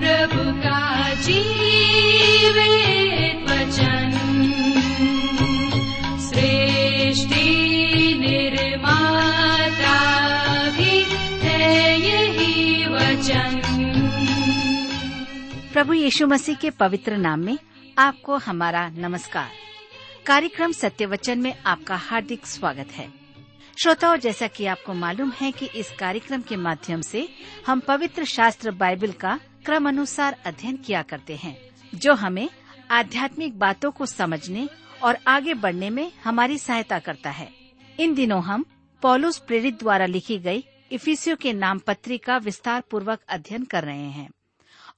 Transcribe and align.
प्रभु 0.00 0.62
का 0.62 1.08
वचन। 3.44 4.20
वचन। 13.08 13.70
प्रभु 15.72 15.92
यीशु 15.92 16.26
मसीह 16.26 16.54
के 16.54 16.70
पवित्र 16.70 17.16
नाम 17.16 17.40
में 17.40 17.58
आपको 17.98 18.36
हमारा 18.36 18.88
नमस्कार। 18.88 19.50
कार्यक्रम 20.26 20.72
सत्य 20.72 21.06
वचन 21.06 21.38
में 21.38 21.54
आपका 21.66 21.96
हार्दिक 21.96 22.46
स्वागत 22.46 22.88
है। 22.92 23.23
श्रोताओं, 23.78 24.16
जैसा 24.16 24.46
कि 24.46 24.66
आपको 24.66 24.94
मालूम 24.94 25.30
है 25.30 25.52
कि 25.52 25.66
इस 25.66 25.90
कार्यक्रम 25.90 26.42
के 26.42 26.56
माध्यम 26.56 27.00
से 27.00 27.28
हम 27.66 27.80
पवित्र 27.80 28.24
शास्त्र 28.24 28.70
बाइबल 28.70 29.12
का 29.12 29.40
क्रम 29.66 29.88
अनुसार 29.88 30.36
अध्ययन 30.46 30.76
किया 30.76 31.02
करते 31.02 31.36
हैं, 31.36 31.56
जो 31.94 32.14
हमें 32.14 32.48
आध्यात्मिक 32.90 33.58
बातों 33.58 33.90
को 33.90 34.06
समझने 34.06 34.68
और 35.02 35.18
आगे 35.28 35.54
बढ़ने 35.54 35.90
में 35.90 36.12
हमारी 36.24 36.58
सहायता 36.58 36.98
करता 36.98 37.30
है। 37.30 37.50
इन 38.00 38.14
दिनों 38.14 38.42
हम 38.42 38.64
पॉलुस 39.02 39.38
प्रेरित 39.38 39.78
द्वारा 39.78 40.06
लिखी 40.06 40.38
गई 40.38 40.64
इफिसियो 40.92 41.36
के 41.36 41.52
नाम 41.52 41.78
पत्री 41.78 42.18
का 42.18 42.36
विस्तार 42.36 42.80
पूर्वक 42.80 43.20
अध्ययन 43.28 43.64
कर 43.64 43.84
रहे 43.84 44.10
हैं। 44.10 44.30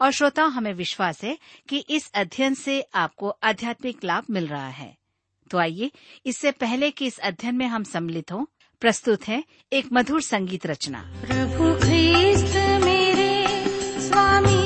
और 0.01 0.11
श्रोताओं, 0.11 0.51
हमें 0.51 0.73
विश्वास 0.73 1.25
है 1.25 1.39
कि 1.69 1.85
इस 1.91 2.11
अध्ययन 2.15 2.55
से 2.55 2.81
आपको 2.95 3.29
आध्यात्मिक 3.43 4.05
लाभ 4.05 4.25
मिल 4.31 4.47
रहा 4.47 4.69
है। 4.69 4.97
तो 5.51 5.59
आइए, 5.59 5.91
इससे 6.27 6.51
पहले 6.51 6.91
कि 6.91 7.07
इस 7.07 7.19
अध्ययन 7.19 7.57
में 7.57 7.67
हम 7.67 7.83
सम्मिलित 7.85 8.33
हों 8.33 8.45
प्रस्तुत 8.81 9.29
है 9.29 9.43
एक 9.73 9.89
मधुर 9.93 10.23
संगीत 10.23 10.67
रचना। 10.67 10.99
प्रभु 11.21 11.65
मेरे 12.85 13.47
स्वामी 14.01 14.66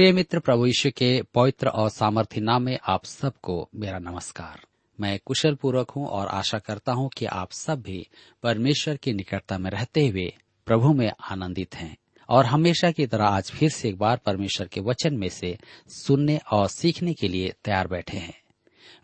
प्रिय 0.00 0.12
मित्र 0.12 0.38
प्रभु 0.38 0.66
यीशु 0.66 0.90
के 0.90 1.22
पवित्र 1.34 1.68
और 1.68 1.88
सामर्थ्य 1.88 2.40
नाम 2.40 2.62
में 2.62 2.78
आप 2.88 3.04
सबको 3.04 3.68
मेरा 3.74 3.98
नमस्कार। 3.98 4.60
मैं 5.00 5.20
कुशल 5.26 5.54
पूर्वक 5.54 5.90
हूँ 5.90 6.06
और 6.06 6.26
आशा 6.26 6.58
करता 6.58 6.92
हूँ 6.92 7.10
कि 7.16 7.26
आप 7.26 7.52
सब 7.52 7.80
भी 7.80 8.06
परमेश्वर 8.42 8.96
की 8.96 9.12
निकटता 9.12 9.58
में 9.58 9.70
रहते 9.70 10.08
हुए 10.08 10.34
प्रभु 10.66 10.92
में 10.92 11.12
आनंदित 11.30 11.74
हैं। 11.74 11.96
और 12.28 12.46
हमेशा 12.46 12.90
की 12.90 13.06
तरह 13.06 13.24
आज 13.24 13.50
फिर 13.50 13.70
से 13.70 13.88
एक 13.88 13.98
बार 13.98 14.16
परमेश्वर 14.16 14.66
के 14.66 14.80
वचन 14.80 15.14
में 15.14 15.28
से 15.28 15.58
सुनने 15.88 16.40
और 16.52 16.68
सीखने 16.68 17.14
के 17.14 17.28
लिए 17.28 17.54
तैयार 17.64 17.88
बैठे 17.88 18.18
हैं। 18.18 18.40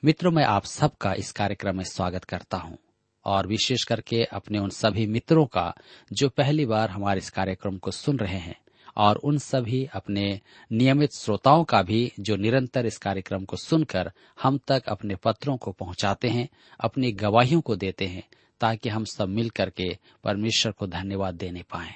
मित्रों, 0.04 0.32
मैं 0.32 0.44
आप 0.44 0.64
सबका 0.64 1.14
इस 1.14 1.32
कार्यक्रम 1.32 1.76
में 1.76 1.84
स्वागत 1.84 2.24
करता 2.24 2.56
हूँ। 2.56 2.78
और 3.24 3.46
विशेष 3.46 3.84
करके 3.84 4.24
अपने 4.24 4.58
उन 4.58 4.70
सभी 4.70 5.06
मित्रों 5.06 5.46
का 5.46 5.74
जो 6.12 6.28
पहली 6.28 6.66
बार 6.66 6.90
हमारे 6.90 7.18
इस 7.18 7.30
कार्यक्रम 7.30 7.78
को 7.78 7.90
सुन 7.90 8.16
रहे 8.16 8.38
हैं 8.38 8.60
और 8.96 9.16
उन 9.16 9.38
सभी 9.38 9.88
अपने 9.94 10.40
नियमित 10.72 11.14
श्रोताओं 11.14 11.64
का 11.64 11.82
भी 11.82 12.12
जो 12.20 12.36
निरंतर 12.36 12.86
इस 12.86 12.98
कार्यक्रम 12.98 13.44
को 13.44 13.56
सुनकर 13.56 14.12
हम 14.42 14.58
तक 14.58 14.82
अपने 14.88 15.16
पत्रों 15.16 15.56
को 15.56 15.72
पहुंचाते 15.72 16.28
हैं, 16.28 16.48
अपनी 16.80 17.12
गवाहियों 17.12 17.60
को 17.60 17.76
देते 17.76 18.06
हैं, 18.06 18.22
ताकि 18.60 18.88
हम 18.88 19.04
सब 19.04 19.28
मिल 19.28 19.50
करके 19.50 19.98
परमेश्वर 20.24 20.72
को 20.72 20.86
धन्यवाद 20.86 21.34
देने 21.34 21.62
पाए। 21.62 21.94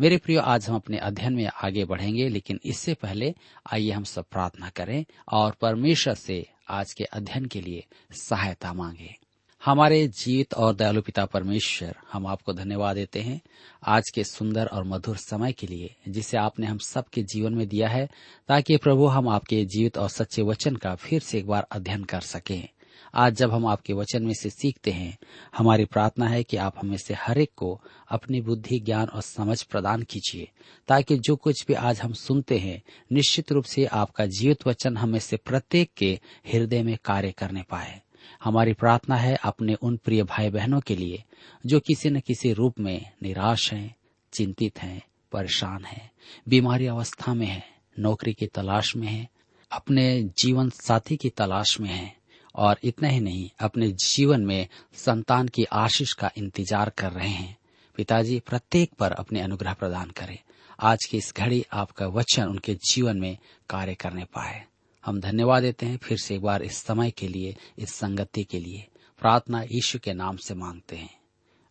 मेरे 0.00 0.16
प्रियो, 0.16 0.40
आज 0.40 0.68
हम 0.68 0.76
अपने 0.76 0.98
अध्ययन 0.98 1.34
में 1.34 1.46
आगे 1.46 1.84
बढ़ेंगे, 1.84 2.28
लेकिन 2.28 2.60
इससे 2.64 2.94
पहले 2.94 3.34
आइए 3.72 3.90
हम 3.90 4.04
सब 4.04 4.24
प्रार्थना 4.24 4.68
करें 4.68 5.04
और 5.32 5.52
परमेश्वर 5.52 6.14
से 6.14 6.46
आज 6.68 6.92
के 6.92 7.04
अध्ययन 7.04 7.44
के 7.44 7.60
लिए 7.60 7.86
सहायता 8.12 8.72
मांगे। 8.72 9.25
हमारे 9.66 10.08
जीवित 10.08 10.54
और 10.54 10.74
दयालु 10.74 11.02
पिता 11.02 11.24
परमेश्वर, 11.24 11.96
हम 12.12 12.26
आपको 12.26 12.52
धन्यवाद 12.52 12.96
देते 12.96 13.20
हैं 13.20 13.40
आज 13.86 14.02
के 14.14 14.24
सुंदर 14.24 14.66
और 14.66 14.84
मधुर 14.84 15.16
समय 15.16 15.52
के 15.52 15.66
लिए, 15.66 15.94
जिसे 16.08 16.38
आपने 16.38 16.66
हम 16.66 16.78
सबके 16.78 17.22
जीवन 17.22 17.54
में 17.54 17.68
दिया 17.68 17.88
है, 17.88 18.08
ताकि 18.48 18.76
प्रभु 18.76 19.06
हम 19.06 19.28
आपके 19.28 19.64
जीवित 19.64 19.98
और 19.98 20.08
सच्चे 20.08 20.42
वचन 20.42 20.76
का 20.76 20.94
फिर 20.94 21.20
से 21.20 21.38
एक 21.38 21.46
बार 21.46 21.66
अध्ययन 21.72 22.04
कर 22.04 22.20
सकें। 22.20 22.68
आज 23.14 23.34
जब 23.34 23.50
हम 23.50 23.66
आपके 23.66 23.92
वचन 23.92 24.22
में 24.22 24.34
से 24.34 24.50
सीखते 24.50 24.90
हैं, 24.90 25.18
हमारी 25.56 25.84
प्रार्थना 25.84 26.28
है 26.28 26.42
कि 26.42 26.56
आप 26.56 26.74
हमें 26.78 26.96
से 26.96 27.14
हर 27.14 27.38
एक 27.38 27.50
को 27.56 27.82
अपनी 28.10 28.40
बुद्धि, 28.40 28.80
ज्ञान 28.80 29.08
और 29.08 29.22
समझ 29.22 29.62
प्रदान 29.62 30.02
कीजिए, 30.02 30.50
ताकि 30.88 31.16
जो 31.18 31.36
कुछ 31.36 31.66
भी 31.66 31.74
आज 31.74 32.00
हम 32.00 32.12
सुनते 32.12 32.58
हैं, 32.58 32.82
निश्चित 33.12 33.52
रूप 33.52 33.64
से 33.64 33.84
आपका 33.84 34.26
जीवित 34.26 34.66
वचन 34.66 34.96
हमें 34.96 35.18
से 35.18 35.36
प्रत्येक 35.36 35.90
के 35.96 36.20
हृदय 36.52 36.82
में 36.82 36.98
कार्य 37.04 37.32
करने 37.32 37.62
पाए। 37.62 38.02
हमारी 38.44 38.72
प्रार्थना 38.72 39.16
है 39.16 39.34
अपने 39.34 39.74
उन 39.74 39.96
प्रिय 39.96 40.22
भाई 40.22 40.50
बहनों 40.50 40.80
के 40.80 40.96
लिए 40.96 41.24
जो 41.66 41.80
किसी 41.80 42.10
न 42.10 42.20
किसी 42.20 42.52
रूप 42.52 42.80
में 42.80 43.10
निराश 43.22 43.72
हैं, 43.72 43.96
चिंतित 44.32 44.78
हैं, 44.78 45.02
परेशान 45.32 45.84
हैं, 45.84 46.10
बीमारी 46.48 46.86
अवस्था 46.86 47.34
में 47.34 47.46
हैं, 47.46 47.64
नौकरी 47.98 48.32
की 48.32 48.46
तलाश 48.46 48.96
में 48.96 49.08
हैं, 49.08 49.28
अपने 49.72 50.22
जीवन 50.38 50.70
साथी 50.70 51.16
की 51.16 51.28
तलाश 51.28 51.80
में 51.80 51.90
हैं 51.90 52.16
और 52.54 52.78
इतना 52.84 53.08
ही 53.08 53.20
नहीं 53.20 53.50
अपने 53.60 53.88
जीवन 53.92 54.40
में 54.40 54.68
संतान 54.94 55.48
की 55.48 55.64
आशीष 55.64 56.12
का 56.12 56.30
इंतज़ार 56.36 56.90
कर 56.90 57.12
रहे 57.12 57.28
हैं। 57.28 57.56
पिताजी 57.96 58.40
प्रत्येक 58.40 58.92
पर 58.98 59.12
अपने 59.12 59.40
अनुग्रह 59.40 59.72
प्रदान 59.72 60.10
करें। 60.10 60.38
आज 60.80 61.04
की 61.04 61.16
इस 61.16 61.34
घड़ी 61.36 61.64
आपका 61.72 62.06
वचन 62.06 62.44
उनके 62.44 62.74
जीवन 62.74 63.16
में 63.16 63.38
कार्य 63.68 63.94
करने 63.94 64.24
पाए। 64.24 64.64
हम 65.06 65.20
धन्यवाद 65.20 65.62
देते 65.62 65.86
हैं 65.86 65.96
फिर 65.96 66.18
से 66.18 66.34
एक 66.34 66.42
बार 66.42 66.62
इस 66.62 66.76
समय 66.78 67.10
के 67.10 67.28
लिए, 67.28 67.56
इस 67.78 67.94
संगति 67.94 68.44
के 68.44 68.60
लिए। 68.60 68.86
प्रार्थना 69.20 69.62
यीशु 69.62 69.98
के 69.98 70.12
नाम 70.12 70.36
से 70.36 70.54
मांगते 70.54 70.96
हैं। 70.96 71.20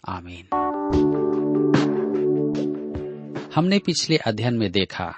आमीन। 0.07 0.47
हमने 3.55 3.79
पिछले 3.79 4.17
अध्ययन 4.17 4.53
में 4.53 4.71
देखा, 4.71 5.13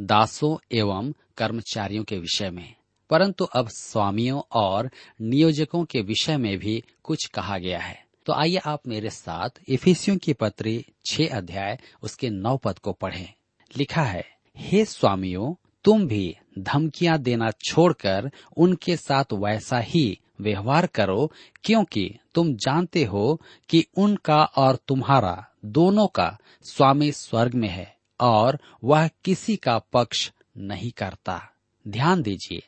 दासों 0.00 0.56
एवं 0.72 1.12
कर्मचारियों 1.36 2.04
के 2.04 2.18
विषय 2.18 2.50
में। 2.50 2.74
परंतु 3.10 3.44
अब 3.44 3.68
स्वामियों 3.68 4.42
और 4.52 4.90
नियोजकों 5.20 5.84
के 5.84 6.00
विषय 6.00 6.36
में 6.36 6.58
भी 6.58 6.84
कुछ 7.02 7.26
कहा 7.26 7.58
गया 7.58 7.78
है। 7.78 8.06
तो 8.26 8.32
आइए 8.32 8.56
आप 8.56 8.86
मेरे 8.86 9.10
साथ 9.10 9.50
इफिसियों 9.68 10.16
की 10.16 10.32
पत्री 10.32 10.86
छह 11.06 11.26
अध्याय, 11.26 11.78
उसके 12.02 12.30
नौ 12.30 12.56
पद 12.56 12.78
को 12.78 12.92
पढ़ें। 12.92 13.34
लिखा 13.76 14.02
है, 14.02 14.24
हे 14.56 14.84
स्वामियों 14.84 15.66
तुम 15.84 16.06
भी 16.06 16.36
धमकियाँ 16.58 17.18
देना 17.18 17.50
छोड़कर 17.64 18.30
उनके 18.56 18.96
साथ 18.96 19.32
वैसा 19.32 19.78
ही 19.78 20.18
व्यवहार 20.40 20.86
करो, 20.86 21.32
क्योंकि 21.64 22.18
तुम 22.34 22.52
जानते 22.56 23.04
हो 23.04 23.40
कि 23.68 23.84
उनका 23.96 24.42
और 24.44 24.76
तुम्हारा 24.88 25.46
दोनों 25.64 26.06
का 26.06 26.38
स्वामी 26.64 27.10
स्वर्ग 27.12 27.54
में 27.54 27.68
है 27.68 27.96
और 28.20 28.58
वह 28.84 29.08
किसी 29.24 29.56
का 29.56 29.78
पक्ष 29.78 30.30
नहीं 30.56 30.90
करता। 30.90 31.40
ध्यान 31.86 32.22
दीजिए, 32.22 32.62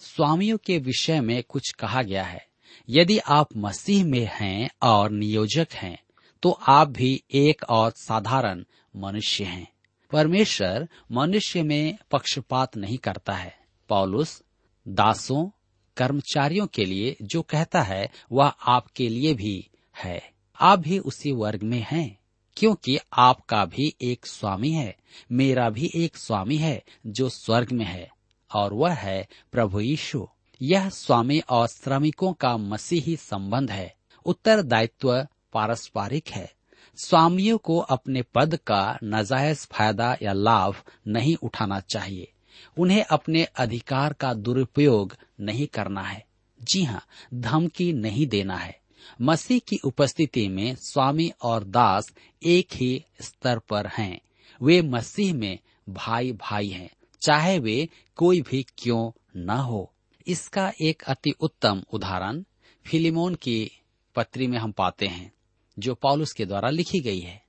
स्वामियों 0.00 0.58
के 0.58 0.78
विषय 0.78 1.20
में 1.20 1.42
कुछ 1.48 1.70
कहा 1.72 2.02
गया 2.02 2.24
है। 2.24 2.46
यदि 2.88 3.18
आप 3.18 3.48
मसीह 3.56 4.04
में 4.04 4.28
हैं 4.32 4.68
और 4.82 5.10
नियोजक 5.10 5.68
हैं 5.72 5.98
तो 6.42 6.50
आप 6.68 6.88
भी 6.88 7.22
एक 7.34 7.64
और 7.68 7.90
साधारण 7.90 8.64
मनुष्य 8.96 9.44
हैं। 9.44 9.68
परमेश्वर 10.10 10.88
मनुष्य 11.12 11.62
में 11.62 11.98
पक्षपात 12.10 12.76
नहीं 12.76 12.98
करता 12.98 13.32
है। 13.32 13.58
पौलुस, 13.88 14.42
दासों, 14.88 15.50
कर्मचारियों 15.96 16.66
के 16.66 16.84
लिए 16.84 17.16
जो 17.22 17.42
कहता 17.42 17.82
है, 17.82 18.10
वह 18.32 18.46
आपके 18.46 19.08
लिए 19.08 19.34
भी 19.34 19.70
है। 19.98 20.30
आप 20.60 20.78
भी 20.78 20.98
उसी 20.98 21.32
वर्ग 21.32 21.62
में 21.62 21.86
हैं, 21.90 22.18
क्योंकि 22.56 22.98
आपका 23.12 23.64
भी 23.64 23.96
एक 24.02 24.26
स्वामी 24.26 24.70
है, 24.70 24.96
मेरा 25.32 25.70
भी 25.70 25.90
एक 25.94 26.16
स्वामी 26.16 26.56
है 26.56 26.82
जो 27.06 27.28
स्वर्ग 27.28 27.72
में 27.72 27.84
है, 27.84 28.10
और 28.54 28.74
वह 28.74 28.92
है 28.92 29.28
प्रभु 29.52 29.80
यीशु। 29.80 30.28
यह 30.62 30.88
स्वामी 30.88 31.38
और 31.38 31.68
श्रमिकों 31.68 32.32
का 32.32 32.56
मसीही 32.56 33.16
संबंध 33.16 33.70
है। 33.70 33.94
उत्तरदायित्व 34.26 35.26
पारस्परिक 35.52 36.28
है। 36.28 36.52
स्वामियों 36.98 37.58
को 37.58 37.78
अपने 37.78 38.22
पद 38.22 38.58
का 38.66 38.98
नाजायज 39.02 39.58
फ़ायदा 39.58 40.16
या 40.22 40.32
लाभ 40.32 40.74
नहीं 41.08 41.36
उठाना 41.36 41.80
चाहिए। 41.80 42.32
उन्हें 42.78 43.04
अपने 43.04 43.44
अधिकार 43.44 44.12
का 44.12 44.34
दुरुपयोग 44.34 45.16
नहीं 45.40 45.66
करना 45.66 46.02
है। 46.02 46.24
जी 46.62 46.82
हाँ 46.82 47.02
धमकी 47.34 47.92
नहीं 47.92 48.26
देना 48.26 48.56
है। 48.56 48.78
मसीह 49.22 49.58
की 49.58 49.76
उपस्थिति 49.84 50.48
में 50.48 50.74
स्वामी 50.74 51.32
और 51.42 51.64
दास 51.64 52.12
एक 52.42 52.68
ही 52.74 53.04
स्तर 53.22 53.58
पर 53.58 53.86
हैं। 53.86 54.20
वे 54.62 54.82
मसीह 54.82 55.34
में 55.34 55.58
भाई 55.88 56.32
भाई 56.32 56.68
हैं, 56.68 56.90
चाहे 57.20 57.58
वे 57.58 57.88
कोई 58.16 58.42
भी 58.42 58.66
क्यों 58.78 59.10
न 59.36 59.50
हो। 59.50 59.92
इसका 60.26 60.72
एक 60.80 61.02
अति 61.02 61.30
उत्तम 61.40 61.82
उदाहरण 61.92 62.44
फिलिमोन 62.86 63.34
की 63.34 63.70
पत्री 64.16 64.46
में 64.46 64.58
हम 64.58 64.72
पाते 64.72 65.06
हैं। 65.06 65.32
जो 65.78 65.94
पॉलुस 65.94 66.32
के 66.32 66.44
द्वारा 66.44 66.70
लिखी 66.70 67.00
गई 67.00 67.20
है। 67.20 67.42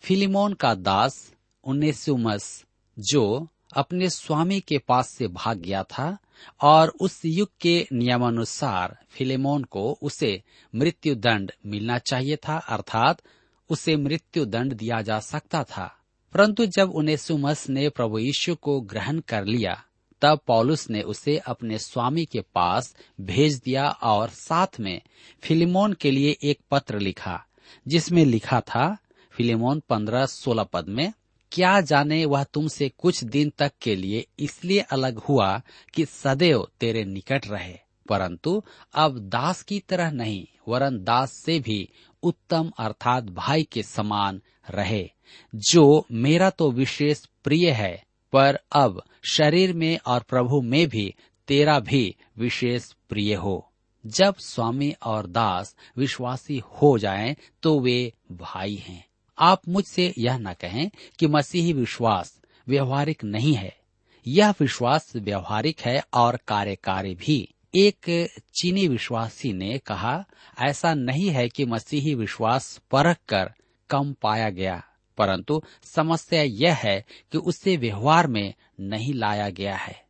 फिलिमोन 0.00 0.52
का 0.52 0.74
दास 0.74 1.32
उन्नीसुमस 1.64 2.64
जो 2.98 3.48
अपने 3.76 4.10
स्वामी 4.10 4.60
के 4.60 4.78
पास 4.78 5.08
से 5.08 5.28
भाग 5.28 5.58
गया 5.58 5.82
था 5.82 6.18
और 6.60 6.88
उस 6.88 7.22
युग 7.24 7.48
के 7.60 7.86
नियमानुसार 7.92 8.98
फिलेमोन 9.10 9.64
को 9.64 9.98
उसे 10.02 10.42
मृत्यु 10.74 11.14
दंड 11.14 11.52
मिलना 11.66 11.98
चाहिए 11.98 12.36
था, 12.36 12.58
अर्थात 12.58 13.22
उसे 13.70 13.96
मृत्यु 13.96 14.44
दंड 14.44 14.74
दिया 14.74 15.02
जा 15.02 15.20
सकता 15.20 15.64
था। 15.64 15.96
परंतु 16.32 16.66
जब 16.66 16.90
उन्हें 16.90 17.16
सुमस 17.16 17.68
ने 17.68 17.88
प्रभु 17.88 18.18
यीशु 18.18 18.54
को 18.54 18.80
ग्रहण 18.80 19.20
कर 19.20 19.44
लिया, 19.44 19.84
तब 20.22 20.40
पॉलुस 20.46 20.90
ने 20.90 21.02
उसे 21.02 21.38
अपने 21.38 21.78
स्वामी 21.78 22.24
के 22.24 22.40
पास 22.40 22.96
भेज 23.20 23.54
दिया 23.64 23.88
और 23.88 24.28
साथ 24.28 24.66
में 24.80 25.00
फिलिमोन 25.42 25.92
के 25.92 26.10
लिए 26.10 26.36
एक 26.42 26.60
पत्र 26.70 26.98
लिखा। 26.98 27.46
जिसमें 27.88 28.24
लिखा 28.24 28.60
था, 28.60 28.96
फिलेमोन 29.30 29.82
पंद्रह 29.88 30.26
सोलह 30.26 30.62
पद 30.62 30.88
में, 30.88 31.12
क्या 31.52 31.80
जाने 31.80 32.24
वह 32.24 32.44
तुमसे 32.44 32.88
कुछ 32.88 33.24
दिन 33.24 33.52
तक 33.58 33.72
के 33.82 33.96
लिए 33.96 34.26
इसलिए 34.38 34.80
अलग 34.80 35.18
हुआ 35.18 35.62
कि 35.94 36.04
सदैव 36.04 36.68
तेरे 36.80 37.04
निकट 37.04 37.46
रहे। 37.48 37.78
परंतु 38.08 38.62
अब 38.94 39.18
दास 39.18 39.62
की 39.62 39.80
तरह 39.80 40.10
नहीं, 40.10 40.46
वरन 40.68 41.04
दास 41.04 41.32
से 41.32 41.60
भी 41.60 41.88
उत्तम 42.22 42.72
अर्थात 42.78 43.24
भाई 43.24 43.62
के 43.62 43.82
समान 43.82 44.40
रहे। 44.70 45.10
जो 45.54 46.06
मेरा 46.12 46.50
तो 46.50 46.70
विशेष 46.70 47.24
प्रिय 47.44 47.70
है, 47.70 48.04
पर 48.32 48.58
अब 48.72 49.02
शरीर 49.22 49.72
में 49.72 49.98
और 50.06 50.20
प्रभु 50.20 50.60
में 50.60 50.88
भी 50.88 51.14
तेरा 51.48 51.80
भी 51.80 52.16
विशेष 52.38 52.92
प्रिय 53.08 53.34
हो। 53.34 53.72
जब 54.06 54.34
स्वामी 54.34 54.94
और 55.02 55.26
दास 55.26 55.76
विश्वासी 55.96 56.58
हो 56.58 56.98
जाएँ 56.98 57.36
तो 57.62 57.80
वे 57.80 58.12
भाई 58.32 58.74
हैं। 58.74 59.04
आप 59.38 59.68
मुझसे 59.68 60.14
यह 60.18 60.38
न 60.38 60.52
कहें 60.52 60.90
कि 61.18 61.26
मसीही 61.26 61.72
विश्वास 61.72 62.40
व्यवहारिक 62.68 63.24
नहीं 63.24 63.54
है। 63.54 63.76
यह 64.26 64.50
विश्वास 64.50 65.12
व्यवहारिक 65.16 65.80
है 65.80 66.04
और 66.14 66.38
कार्यकारी 66.48 67.14
भी। 67.14 67.48
एक 67.74 68.30
चीनी 68.54 68.88
विश्वासी 68.88 69.52
ने 69.52 69.78
कहा, 69.78 70.24
ऐसा 70.60 70.94
नहीं 70.94 71.30
है 71.30 71.48
कि 71.48 71.64
मसीही 71.64 72.14
विश्वास 72.14 72.80
परख 72.90 73.16
कर 73.28 73.52
कम 73.90 74.14
पाया 74.22 74.50
गया, 74.50 74.84
परंतु 75.18 75.62
समस्या 75.84 76.42
यह 76.42 76.74
है 76.74 77.04
कि 77.32 77.38
उसे 77.38 77.76
व्यवहार 77.76 78.26
में 78.26 78.54
नहीं 78.80 79.14
लाया 79.14 79.50
गया 79.50 79.76
है। 79.76 80.04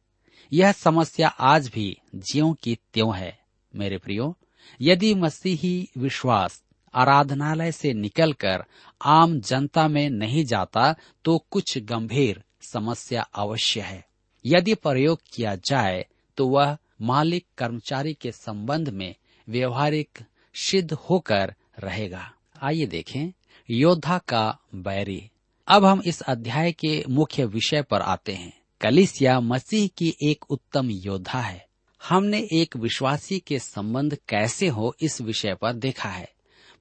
यह 0.53 0.73
समस्या 0.73 1.29
आज 1.29 1.69
भी 1.69 1.99
ज्यो 2.15 2.53
की 2.53 2.79
त्यों 2.95 3.17
है। 3.17 3.44
मेरे 3.75 3.99
प्रियो, 3.99 4.37
यदि 4.81 5.15
मसीही 5.15 5.89
विश्वास 5.99 6.63
आराधनालय 6.95 7.73
से 7.73 7.93
निकलकर 7.93 8.65
आम 9.05 9.41
जनता 9.41 9.89
में 9.89 10.11
नहीं 10.11 10.45
जाता 10.45 10.95
तो 11.25 11.39
कुछ 11.51 11.79
गंभीर 11.79 12.43
समस्या 12.63 13.23
अवश्य 13.23 13.81
है। 13.81 14.05
यदि 14.47 14.75
प्रयोग 14.75 15.21
किया 15.33 15.55
जाए 15.57 16.07
तो 16.37 16.49
वह 16.49 16.77
मालिक 17.03 17.47
कर्मचारी 17.59 18.15
के 18.15 18.33
संबंध 18.33 18.89
में 18.89 19.15
व्यवहारिक 19.49 20.19
सिद्ध 20.55 20.93
होकर 20.93 21.55
रहेगा। 21.79 22.33
आइए 22.63 22.87
देखें, 22.87 23.33
योद्धा 23.71 24.19
का 24.19 24.59
बैरी। 24.75 25.31
अब 25.69 25.85
हम 25.85 26.03
इस 26.07 26.21
अध्याय 26.21 26.73
के 26.73 27.05
मुख्य 27.09 27.45
विषय 27.45 27.83
पर 27.83 28.01
आते 28.01 28.33
हैं। 28.33 28.53
कलिसिया 28.81 29.41
मसीह 29.41 29.89
की 29.99 30.15
एक 30.23 30.45
उत्तम 30.51 30.91
योद्धा 30.91 31.41
है। 31.41 31.67
हमने 32.09 32.49
एक 32.53 32.77
विश्वासी 32.77 33.39
के 33.39 33.59
संबंध 33.59 34.19
कैसे 34.29 34.69
हो 34.69 34.97
इस 35.01 35.21
विषय 35.21 35.55
पर 35.55 35.73
देखा 35.73 36.09
है। 36.09 36.33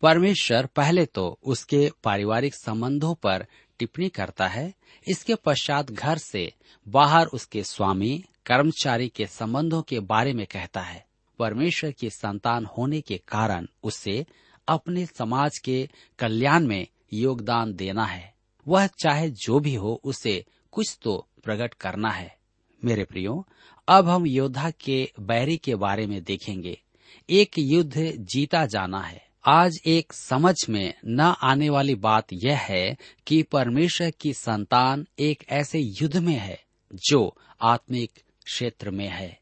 परमेश्वर 0.01 0.65
पहले 0.65 1.06
तो 1.06 1.39
उसके 1.44 1.92
पारिवारिक 2.03 2.56
संबंधों 2.56 3.15
पर 3.15 3.46
टिप्पणी 3.80 4.10
करता 4.10 4.48
है। 4.48 4.74
इसके 5.08 5.36
पश्चात 5.36 5.92
घर 5.92 6.18
से 6.18 6.53
बाहर 6.88 7.25
उसके 7.25 7.63
स्वामी, 7.63 8.24
कर्मचारी 8.46 9.10
के 9.10 9.27
संबंधों 9.27 9.82
के 9.82 10.00
बारे 10.00 10.34
में 10.34 10.46
कहता 10.46 10.82
है। 10.82 11.06
परमेश्वर 11.39 11.92
की 11.92 12.10
संतान 12.10 12.65
होने 12.65 13.01
के 13.01 13.18
कारण 13.18 13.68
उसे 13.84 14.25
अपने 14.68 15.06
समाज 15.06 15.58
के 15.58 15.89
कल्याण 16.20 16.68
में 16.68 16.88
योगदान 17.13 17.74
देना 17.74 18.06
है। 18.06 18.34
वह 18.68 18.88
चाहे 18.88 19.30
जो 19.30 19.60
भी 19.60 19.75
हो, 19.75 20.01
उसे 20.03 20.46
कुछ 20.72 20.98
तो 21.01 21.27
प्रकट 21.44 21.74
करना 21.74 22.10
है। 22.10 22.38
मेरे 22.86 23.03
प्रियो 23.03 23.48
अब 23.88 24.10
हम 24.10 24.28
योद्धा 24.28 24.70
के 24.70 25.12
बैरी 25.20 25.58
के 25.58 25.75
बारे 25.75 26.08
में 26.08 26.24
देखेंगे। 26.24 26.82
एक 27.30 27.52
युद्ध 27.60 28.13
जीता 28.20 28.66
जाना 28.66 29.02
है। 29.02 29.25
आज 29.46 29.80
एक 29.86 30.13
समझ 30.13 30.56
में 30.70 30.94
न 31.06 31.20
आने 31.20 31.70
वाली 31.70 31.96
बात 31.96 32.28
यह 32.34 32.58
है 32.58 32.98
कि 33.28 33.44
परमेश्वर 33.44 34.12
की 34.12 34.34
संतान 34.34 35.08
एक 35.20 35.44
ऐसे 35.50 35.80
युद्ध 35.80 36.18
में 36.18 36.36
है 36.36 36.63
जो 37.10 37.38
आत्मिक 37.62 38.12
क्षेत्र 38.46 38.92
में 38.92 39.08
है। 39.08 39.40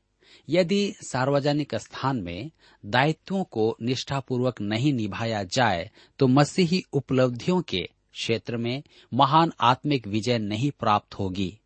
यदि 0.50 0.94
सार्वजनिक 1.02 1.76
स्थान 1.76 2.18
में 2.18 2.52
दायित्वों 2.86 3.44
को 3.44 3.78
निष्ठापूर्वक 3.82 4.62
नहीं 4.62 4.94
निभाया 4.94 5.44
जाए 5.44 5.92
तो 6.20 6.28
मसीही 6.28 6.84
उपलब्धियों 6.94 7.62
के 7.62 7.82
क्षेत्र 8.12 8.58
में 8.58 8.84
महान 9.14 9.52
आत्मिक 9.62 10.08
विजय 10.08 10.38
नहीं 10.38 10.72
प्राप्त 10.72 11.14
होगी। 11.14 11.58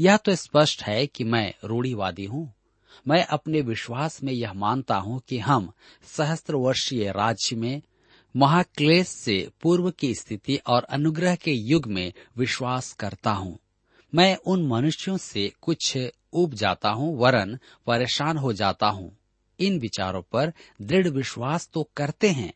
यह 0.00 0.16
तो 0.16 0.34
स्पष्ट 0.34 0.82
है 0.82 1.06
कि 1.06 1.24
मैं 1.24 1.52
रूढ़ीवादी 1.64 2.24
हूँ। 2.24 2.52
मैं 3.08 3.24
अपने 3.24 3.60
विश्वास 3.60 4.22
में 4.22 4.32
यह 4.32 4.52
मानता 4.52 4.96
हूँ 4.96 5.20
कि 5.28 5.38
हम 5.38 5.72
सहस्त्र 6.16 6.54
वर्षीय 6.54 7.10
राज्य 7.10 7.56
में 7.56 7.82
महाक्लेश 8.36 9.08
से 9.08 9.48
पूर्व 9.62 9.90
की 9.90 10.14
स्थिति 10.14 10.56
और 10.66 10.82
अनुग्रह 10.82 11.34
के 11.34 11.52
युग 11.52 11.86
में 11.86 12.12
विश्वास 12.38 12.92
करता 12.92 13.30
हूँ। 13.30 13.58
मैं 14.12 14.36
उन 14.36 14.66
मनुष्यों 14.66 15.16
से 15.16 15.52
कुछ 15.62 15.96
उब 16.32 16.54
जाता 16.54 16.90
हूँ, 16.90 17.16
वरन 17.18 17.58
परेशान 17.86 18.36
हो 18.36 18.52
जाता 18.52 18.86
हूँ। 18.86 19.16
इन 19.60 19.78
विचारों 19.78 20.22
पर 20.22 20.52
दृढ़ 20.82 21.08
विश्वास 21.08 21.68
तो 21.74 21.88
करते 21.96 22.30
हैं, 22.30 22.52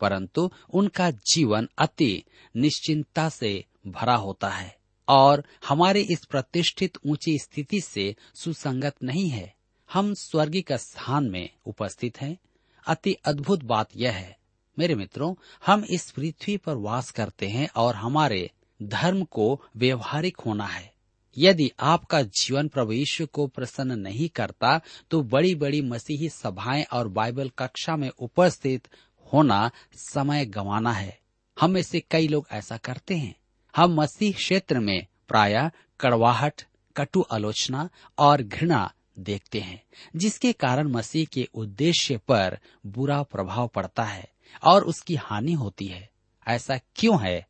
परंतु 0.00 0.50
उनका 0.70 1.10
जीवन 1.10 1.68
अति 1.78 2.22
निश्चिंता 2.56 3.28
से 3.28 3.64
भरा 3.86 4.14
होता 4.14 4.48
है। 4.48 4.79
और 5.10 5.44
हमारे 5.68 6.00
इस 6.00 6.24
प्रतिष्ठित 6.24 6.98
ऊँची 7.06 7.38
स्थिति 7.38 7.80
से 7.80 8.16
सुसंगत 8.34 8.94
नहीं 9.02 9.28
है। 9.28 9.54
हम 9.92 10.14
स्वर्गीय 10.14 10.78
स्थान 10.78 11.30
में 11.30 11.50
उपस्थित 11.66 12.20
हैं। 12.20 12.38
अति 12.86 13.12
अद्भुत 13.24 13.64
बात 13.64 13.88
यह 13.96 14.12
है। 14.12 14.38
मेरे 14.78 14.94
मित्रों, 14.94 15.34
हम 15.66 15.84
इस 15.90 16.10
पृथ्वी 16.10 16.56
पर 16.56 16.74
वास 16.74 17.10
करते 17.10 17.48
हैं 17.48 17.68
और 17.76 17.94
हमारे 17.94 18.50
धर्म 18.82 19.24
को 19.24 19.62
व्यवहारिक 19.76 20.36
होना 20.40 20.66
है। 20.66 20.92
यदि 21.38 21.70
आपका 21.80 22.22
जीवन 22.22 22.68
प्रभु 22.68 22.92
यीशु 22.92 23.26
को 23.26 23.46
प्रसन्न 23.46 23.98
नहीं 23.98 24.28
करता 24.28 24.80
तो 25.10 25.22
बड़ी 25.22 25.54
बड़ी 25.54 25.82
मसीही 25.82 26.28
सभाएँ 26.28 26.82
और 26.82 27.08
बाइबल 27.08 27.50
कक्षा 27.58 27.96
में 27.96 28.10
उपस्थित 28.18 28.88
होना 29.32 29.70
समय 29.94 30.46
गंवाना 30.46 30.92
है। 30.92 31.18
हम 31.60 31.70
में 31.70 31.82
से 31.82 32.00
कई 32.00 32.28
लोग 32.28 32.46
ऐसा 32.50 32.76
करते 32.76 33.14
हैं। 33.14 33.39
हम 33.76 33.94
मसीह 33.94 34.32
क्षेत्र 34.32 34.80
में 34.80 35.06
प्राय 35.28 35.70
कड़वाहट, 36.00 36.62
कटु 36.96 37.24
आलोचना 37.32 37.90
और 38.18 38.42
घृणा 38.42 38.92
देखते 39.18 39.60
हैं, 39.60 39.82
जिसके 40.16 40.52
कारण 40.52 40.88
मसीह 40.88 41.26
के 41.26 41.48
उद्देश्य 41.54 42.16
पर 42.16 42.58
बुरा 42.86 43.22
प्रभाव 43.22 43.68
पड़ता 43.68 44.04
है 44.04 44.28
और 44.64 44.84
उसकी 44.84 45.14
हानि 45.14 45.52
होती 45.52 45.86
है। 45.86 46.10
ऐसा 46.48 46.78
क्यों 46.96 47.22
है? 47.22 47.48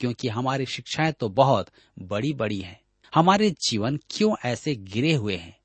क्योंकि 0.00 0.28
हमारी 0.28 0.66
शिक्षाएँ 0.66 1.12
तो 1.12 1.28
बहुत 1.28 1.68
बड़ी 1.98 2.32
बड़ी 2.32 2.60
हैं। 2.60 2.80
हमारे 3.14 3.50
जीवन 3.50 3.98
क्यों 4.10 4.36
ऐसे 4.44 4.74
गिरे 4.76 5.12
हुए 5.12 5.36
हैं? 5.36 5.58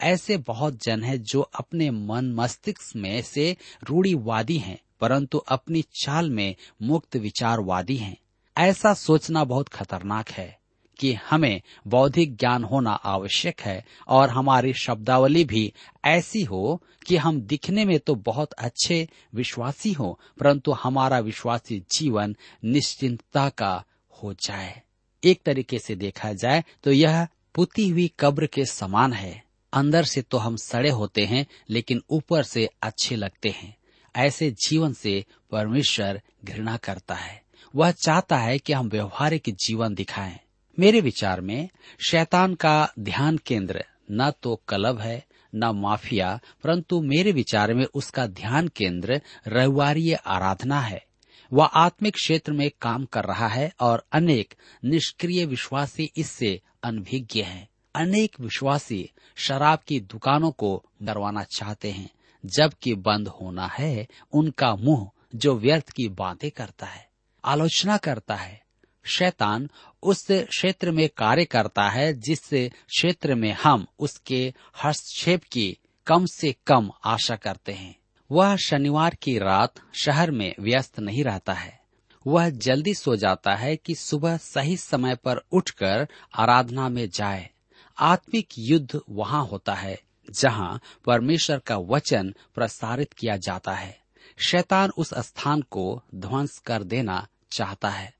ऐसे 0.00 0.36
बहुत 0.36 0.82
जन 0.82 1.04
हैं 1.04 1.22
जो 1.22 1.40
अपने 1.40 1.90
मन 1.90 2.32
मस्तिष्क 2.32 2.96
में 2.96 3.22
से 3.22 3.56
रूढ़ीवादी 3.84 4.58
हैं, 4.58 4.78
परंतु 5.00 5.38
अपनी 5.38 5.82
चाल 5.82 6.30
में 6.30 6.56
मुक्त 6.82 7.16
विचारवादी 7.16 7.96
हैं। 7.96 8.16
ऐसा 8.60 8.94
सोचना 8.94 9.44
बहुत 9.44 9.68
खतरनाक 9.68 10.30
है 10.30 10.58
कि 11.00 11.12
हमें 11.12 11.60
बौद्धिक 11.86 12.36
ज्ञान 12.36 12.64
होना 12.64 12.90
आवश्यक 12.90 13.60
है 13.60 13.84
और 14.08 14.30
हमारी 14.30 14.72
शब्दावली 14.72 15.44
भी 15.44 15.72
ऐसी 16.04 16.42
हो 16.42 16.82
कि 17.06 17.16
हम 17.16 17.40
दिखने 17.40 17.84
में 17.84 17.98
तो 17.98 18.14
बहुत 18.14 18.52
अच्छे 18.52 19.08
विश्वासी 19.34 19.92
हो, 19.92 20.20
परंतु 20.38 20.72
हमारा 20.72 21.18
विश्वासी 21.18 21.82
जीवन 21.92 22.36
निश्चिंतता 22.64 23.48
का 23.48 23.84
हो 24.22 24.34
जाए। 24.34 24.82
एक 25.24 25.42
तरीके 25.42 25.78
से 25.78 25.94
देखा 25.94 26.32
जाए 26.32 26.64
तो 26.84 26.92
यह 26.92 27.26
पुती 27.54 27.88
हुई 27.88 28.10
कब्र 28.20 28.46
के 28.46 28.64
समान 28.64 29.12
है। 29.12 29.44
अंदर 29.72 30.04
से 30.04 30.22
तो 30.22 30.38
हम 30.38 30.56
सड़े 30.56 30.90
होते 30.90 31.24
हैं, 31.24 31.46
लेकिन 31.70 32.02
ऊपर 32.10 32.42
से 32.42 32.68
अच्छे 32.82 33.16
लगते 33.16 33.48
हैं। 33.48 33.76
ऐसे 34.16 34.50
जीवन 34.50 34.92
से 34.92 35.24
परमेश्वर 35.50 36.20
घृणा 36.44 36.76
करता 36.76 37.14
है। 37.14 37.42
वह 37.76 37.90
चाहता 37.90 38.38
है 38.38 38.58
कि 38.58 38.72
हम 38.72 38.88
व्यवहारिक 38.88 39.42
जीवन 39.48 39.94
दिखाएँ। 39.94 40.40
मेरे 40.78 41.00
विचार 41.00 41.40
में, 41.40 41.68
शैतान 42.08 42.54
का 42.54 42.92
ध्यान 42.98 43.38
केंद्र 43.38 43.84
न 44.10 44.32
तो 44.42 44.62
क्लब 44.68 44.98
है, 44.98 45.26
न 45.54 45.64
माफिया, 45.64 46.40
परंतु 46.64 47.02
मेरे 47.02 47.32
विचार 47.32 47.74
में 47.74 47.86
उसका 47.94 48.26
ध्यान 48.26 48.68
केंद्र 48.68 49.20
रविवारीय 49.46 50.14
आराधना 50.14 50.80
है। 50.80 51.04
वह 51.52 51.64
आत्मिक 51.64 52.14
क्षेत्र 52.14 52.52
में 52.52 52.70
काम 52.80 53.04
कर 53.04 53.24
रहा 53.24 53.48
है 53.48 53.72
और 53.80 54.06
अनेक 54.12 54.54
निष्क्रिय 54.84 55.46
विश्वासी 55.46 56.12
इससे 56.16 56.60
अनभिज्ञ 56.82 57.42
हैं। 57.42 57.68
अनेक 57.94 58.40
विश्वासी 58.40 59.10
शराब 59.36 59.78
की 59.88 60.00
दुकानों 60.00 60.50
को 60.50 60.84
डरवाना 61.02 61.42
चाहते 61.42 61.90
हैं, 61.90 62.10
जबकि 62.46 62.94
बंद 62.94 63.28
होना 63.28 63.66
है 63.66 64.06
उनका 64.32 64.76
मुँह 64.76 65.10
जो 65.34 65.54
व्यर्थ 65.54 65.90
की 65.90 66.08
बातें 66.08 66.50
करता 66.50 66.86
है। 66.86 67.09
आलोचना 67.44 67.96
करता 67.96 68.34
है। 68.34 68.62
शैतान 69.04 69.70
उस 70.02 70.26
क्षेत्र 70.30 70.90
में 70.90 71.08
कार्य 71.08 71.44
करता 71.44 71.88
है, 71.88 72.12
जिस 72.12 72.40
क्षेत्र 72.54 73.34
में 73.34 73.52
हम 73.52 73.86
उसके 73.98 74.54
हस्तक्षेप 74.84 75.42
की 75.44 75.78
कम 76.06 76.26
से 76.26 76.54
कम 76.66 76.90
आशा 77.04 77.36
करते 77.36 77.72
हैं। 77.72 77.96
वह 78.30 78.56
शनिवार 78.56 79.14
की 79.14 79.38
रात 79.38 79.74
शहर 79.94 80.30
में 80.30 80.54
व्यस्त 80.60 81.00
नहीं 81.00 81.24
रहता 81.24 81.52
है। 81.52 81.80
वह 82.26 82.50
जल्दी 82.50 82.94
सो 82.94 83.16
जाता 83.16 83.54
है 83.54 83.76
कि 83.76 83.94
सुबह 83.94 84.36
सही 84.36 84.76
समय 84.76 85.14
पर 85.14 85.36
उठकर 85.52 86.08
आराधना 86.34 86.88
में 86.88 87.10
जाए। 87.10 87.50
आत्मिक 87.98 88.48
युद्ध 88.58 89.00
वहाँ 89.10 89.46
होता 89.46 89.74
है, 89.74 90.00
जहाँ 90.30 90.80
परमेश्वर 91.06 91.58
का 91.58 91.76
वचन 91.76 92.34
प्रसारित 92.54 93.12
किया 93.12 93.36
जाता 93.36 93.74
है। 93.74 94.00
शैतान 94.38 94.90
उस 94.90 95.14
स्थान 95.14 95.62
को 95.62 96.02
ध्वंस 96.14 96.58
कर 96.58 96.82
देना 96.82 97.26
चाहता 97.52 97.90
है, 97.90 98.14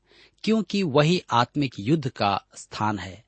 क्योंकि 0.44 0.82
वही 0.82 1.22
आत्मिक 1.30 1.74
युद्ध 1.78 2.08
का 2.08 2.44
स्थान 2.56 2.98
है। 2.98 3.24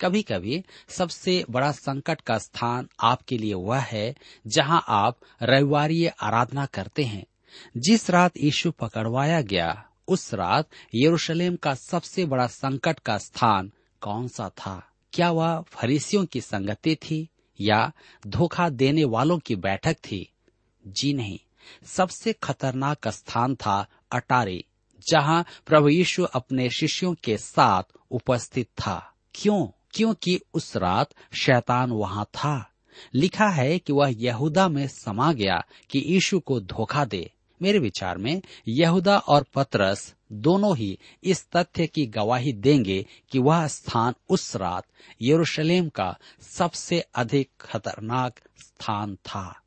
कभी 0.00 0.22
कभी 0.22 0.64
सबसे 0.88 1.44
बड़ा 1.50 1.72
संकट 1.72 2.20
का 2.20 2.38
स्थान 2.38 2.88
आपके 3.00 3.38
लिए 3.38 3.54
वह 3.54 3.78
है, 3.78 4.14
जहाँ 4.46 4.84
आप 4.88 5.18
रविवारी 5.42 6.06
आराधना 6.06 6.66
करते 6.66 7.04
हैं। 7.04 7.24
जिस 7.76 8.10
रात 8.10 8.36
यीशु 8.36 8.70
पकड़वाया 8.70 9.40
गया, 9.40 9.88
उस 10.08 10.34
रात 10.34 10.68
यरूशलेम 10.94 11.56
का 11.56 11.74
सबसे 11.74 12.24
बड़ा 12.24 12.46
संकट 12.46 12.98
का 12.98 13.18
स्थान 13.18 13.72
कौन 14.00 14.28
सा 14.28 14.48
था? 14.48 14.88
क्या 15.12 15.30
वह 15.30 15.64
फरीसियों 15.68 16.26
की 16.26 16.40
संगति 16.40 16.96
थी, 16.96 17.28
या 17.60 17.92
धोखा 18.26 18.68
देने 18.68 19.04
वालों 19.04 19.38
की 19.38 19.56
बैठक 19.56 19.94
थी? 19.94 20.32
जी 20.86 21.14
नहीं, 21.14 21.38
सबसे 21.86 22.32
खतरनाक 22.32 23.08
स्थान 23.08 23.54
था 23.54 23.86
अटारी। 24.12 24.64
जहाँ 25.08 25.44
प्रभु 25.66 25.88
यीशु 25.88 26.22
अपने 26.22 26.70
शिष्यों 26.70 27.14
के 27.14 27.36
साथ 27.36 27.82
उपस्थित 28.10 28.66
था। 28.66 29.12
क्यों? 29.34 29.68
क्योंकि 29.90 30.40
उस 30.54 30.76
रात 30.76 31.10
शैतान 31.36 31.90
वहाँ 31.90 32.24
था। 32.24 32.70
लिखा 33.14 33.48
है 33.48 33.78
कि 33.78 33.92
वह 33.92 34.14
यहूदा 34.16 34.68
में 34.68 34.88
समा 34.88 35.32
गया 35.32 35.64
कि 35.90 35.98
यीशु 35.98 36.40
को 36.40 36.60
धोखा 36.60 37.04
दे। 37.04 37.32
मेरे 37.62 37.78
विचार 37.78 38.18
में, 38.18 38.42
यहूदा 38.68 39.18
और 39.18 39.46
पतरस 39.54 40.14
दोनों 40.32 40.76
ही 40.76 40.98
इस 41.24 41.46
तथ्य 41.56 41.86
की 41.86 42.06
गवाही 42.06 42.52
देंगे 42.52 43.06
कि 43.30 43.38
वह 43.38 43.66
स्थान 43.66 44.14
उस 44.28 44.56
रात 44.56 44.84
यरूशलेम 45.22 45.88
का 45.88 46.18
सबसे 46.40 47.00
अधिक 47.00 47.50
खतरनाक 47.60 48.40
स्थान 48.58 49.16
था। 49.16 49.60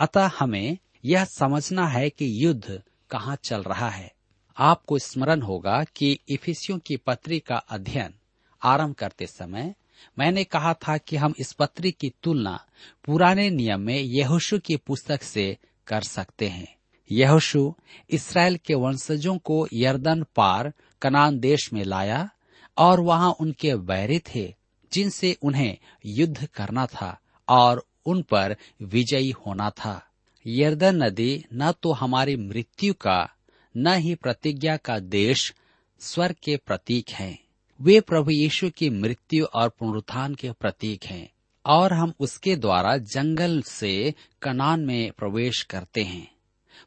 अतः 0.00 0.30
हमें 0.38 0.78
यह 1.04 1.24
समझना 1.24 1.86
है 1.86 2.10
कि 2.10 2.46
युद्ध 2.46 2.82
कहाँ 3.10 3.38
चल 3.44 3.62
रहा 3.62 3.88
है। 3.88 4.13
आपको 4.58 4.98
स्मरण 4.98 5.42
होगा 5.42 5.84
कि 5.84 6.18
इफिसियों 6.28 6.78
की 6.78 6.96
पत्री 6.96 7.38
का 7.38 7.56
अध्ययन 7.56 8.14
आरंभ 8.62 8.94
करते 8.94 9.26
समय 9.26 9.74
मैंने 10.18 10.44
कहा 10.44 10.74
था 10.74 10.96
कि 10.96 11.16
हम 11.16 11.34
इस 11.38 11.52
पत्री 11.52 11.90
की 11.90 12.12
तुलना 12.22 12.64
पुराने 13.04 13.50
नियम 13.50 13.80
में 13.80 14.00
यहोशु 14.00 14.58
की 14.58 14.76
पुस्तक 14.76 15.22
से 15.22 15.58
कर 15.86 16.00
सकते 16.00 16.48
हैं। 16.48 16.76
यहोशु 17.10 17.74
इसराइल 18.10 18.56
के 18.56 18.74
वंशजों 18.74 19.38
को 19.38 19.68
यर्दन 19.72 20.24
पार 20.36 20.72
कनान 21.02 21.38
देश 21.38 21.72
में 21.72 21.84
लाया 21.84 22.30
और 22.76 23.00
वहाँ 23.00 23.30
उनके 23.40 23.74
बैरी 23.74 24.18
थे, 24.18 24.54
जिनसे 24.92 25.36
उन्हें 25.42 25.78
युद्ध 26.06 26.46
करना 26.46 26.86
था 26.86 27.20
और 27.48 27.86
उन 28.06 28.22
पर 28.22 28.56
विजयी 28.82 29.30
होना 29.30 29.70
था। 29.70 30.06
यर्दन 30.46 31.02
नदी 31.02 31.44
न 31.52 31.72
तो 31.72 31.92
हमारी 31.92 32.36
मृत्यु 32.36 32.94
का 32.94 33.30
न 33.76 33.86
ही 33.86 34.14
प्रतिज्ञा 34.14 34.76
का 34.76 34.98
देश 34.98 35.54
स्वर्ग 36.00 36.34
के 36.42 36.56
प्रतीक 36.56 37.10
हैं। 37.10 37.38
वे 37.82 38.00
प्रभु 38.00 38.30
यीशु 38.30 38.70
की 38.70 38.90
मृत्यु 38.90 39.44
और 39.44 39.68
पुनरुत्थान 39.68 40.34
के 40.34 40.52
प्रतीक 40.52 41.04
हैं 41.04 41.30
और 41.66 41.92
हम 41.92 42.12
उसके 42.20 42.56
द्वारा 42.56 42.96
जंगल 42.96 43.62
से 43.62 44.14
कनान 44.42 44.80
में 44.80 45.12
प्रवेश 45.12 45.62
करते 45.62 46.02
हैं। 46.02 46.34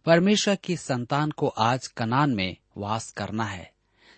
परमेश्वर 0.06 0.56
की 0.56 0.78
संतान 0.78 1.32
को 1.32 1.48
आज 1.48 1.88
कनान 1.88 2.36
में 2.36 2.56
वास 2.78 3.12
करना 3.12 3.44
है। 3.44 3.72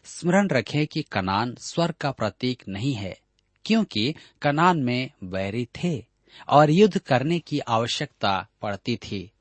स्मरण 0.03 0.47
रखें 0.47 0.87
कि 0.87 1.01
कनान 1.01 1.55
स्वर्ग 1.55 1.93
का 1.93 2.11
प्रतीक 2.11 2.63
नहीं 2.69 2.93
है, 2.93 3.19
क्योंकि 3.65 4.15
कनान 4.41 4.79
में 4.79 5.11
बैरी 5.23 5.65
थे 5.65 6.05
और 6.49 6.71
युद्ध 6.71 6.97
करने 6.97 7.39
की 7.39 7.59
आवश्यकता 7.59 8.47
पड़ती 8.61 8.95
थी। 8.95 9.31